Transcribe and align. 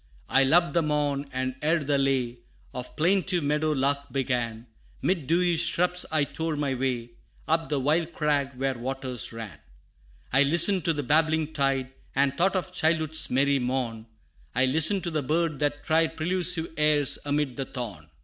I 0.29 0.43
loved 0.43 0.73
the 0.73 0.81
morn, 0.81 1.29
and 1.31 1.53
ere 1.61 1.83
the 1.83 1.99
lay 1.99 2.39
Of 2.73 2.95
plaintive 2.95 3.43
meadow 3.43 3.71
lark 3.73 4.11
began, 4.11 4.65
'Mid 5.03 5.27
dewy 5.27 5.55
shrubs 5.57 6.07
I 6.11 6.23
tore 6.23 6.55
my 6.55 6.73
way, 6.73 7.11
Up 7.47 7.69
the 7.69 7.79
wild 7.79 8.11
crag 8.11 8.55
where 8.55 8.73
waters 8.73 9.31
ran. 9.31 9.59
I 10.33 10.41
listened 10.41 10.85
to 10.85 10.93
the 10.93 11.03
babbling 11.03 11.53
tide, 11.53 11.91
And 12.15 12.35
thought 12.35 12.55
of 12.55 12.73
childhood's 12.73 13.29
merry 13.29 13.59
morn, 13.59 14.07
I 14.55 14.65
listened 14.65 15.03
to 15.03 15.11
the 15.11 15.21
bird 15.21 15.59
that 15.59 15.83
tried 15.83 16.17
Prelusive 16.17 16.69
airs, 16.77 17.19
amid 17.23 17.55
the 17.55 17.65
thorn. 17.65 18.09